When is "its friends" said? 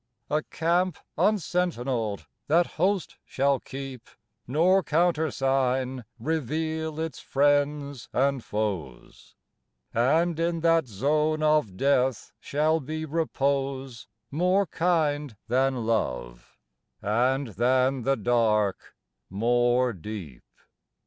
6.99-8.09